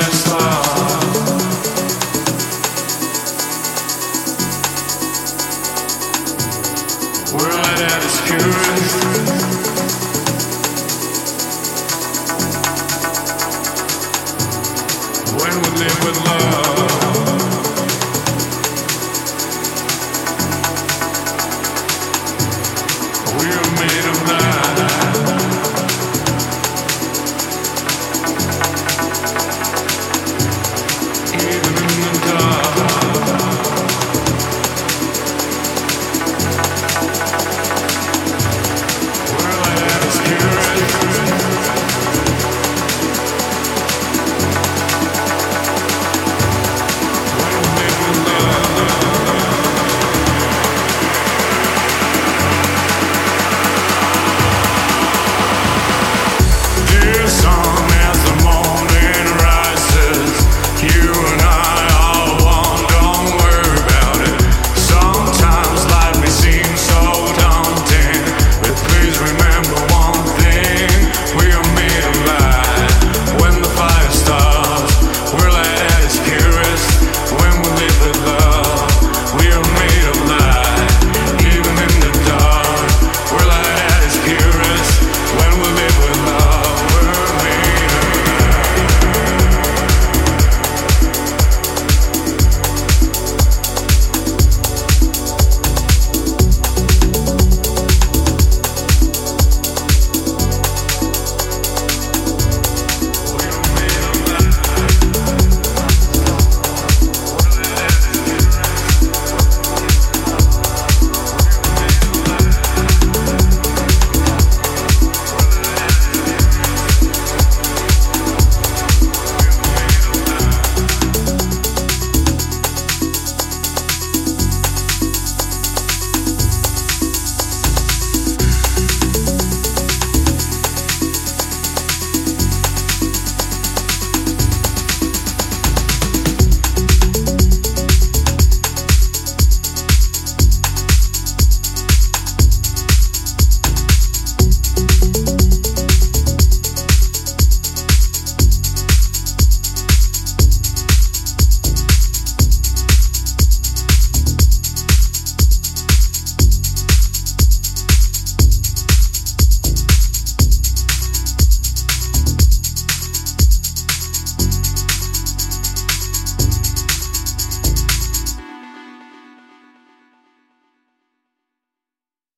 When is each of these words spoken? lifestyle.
lifestyle. 0.00 0.59